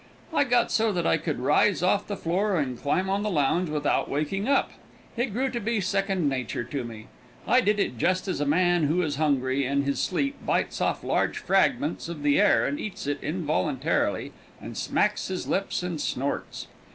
[0.33, 3.69] I got so that I could rise off the floor and climb on the lounge
[3.69, 4.71] without waking up.
[5.15, 7.05] It grew to be second nature to me.
[7.47, 11.03] I did it just as a man who is hungry in his sleep bites off
[11.03, 16.65] large fragments of the air and eats it involuntarily and smacks his lips and snorts.